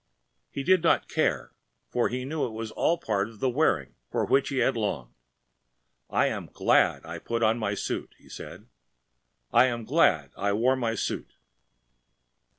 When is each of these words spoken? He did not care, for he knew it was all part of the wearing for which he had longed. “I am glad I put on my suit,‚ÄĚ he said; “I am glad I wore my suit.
He 0.49 0.63
did 0.63 0.81
not 0.81 1.07
care, 1.07 1.53
for 1.91 2.09
he 2.09 2.25
knew 2.25 2.43
it 2.47 2.53
was 2.53 2.71
all 2.71 2.97
part 2.97 3.29
of 3.29 3.39
the 3.39 3.51
wearing 3.51 3.93
for 4.09 4.25
which 4.25 4.49
he 4.49 4.57
had 4.57 4.75
longed. 4.75 5.13
“I 6.09 6.25
am 6.25 6.47
glad 6.47 7.05
I 7.05 7.19
put 7.19 7.43
on 7.43 7.59
my 7.59 7.75
suit,‚ÄĚ 7.75 8.17
he 8.17 8.27
said; 8.27 8.65
“I 9.53 9.67
am 9.67 9.85
glad 9.85 10.31
I 10.35 10.53
wore 10.53 10.75
my 10.75 10.95
suit. 10.95 11.35